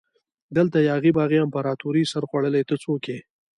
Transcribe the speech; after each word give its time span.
دلته 0.57 0.77
یاغي 0.91 1.11
باغي 1.17 1.37
امپراتوري 1.45 2.03
سرخوړلي 2.11 2.61
ته 2.69 2.75
څوک 2.83 3.01
يي؟ 3.11 3.19